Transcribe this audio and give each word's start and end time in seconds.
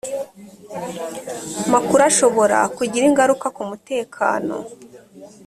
makuru 1.73 2.01
ashobora 2.09 2.57
kugira 2.77 3.05
ingaruka 3.09 3.45
ku 3.55 3.61
mutekano 3.69 4.55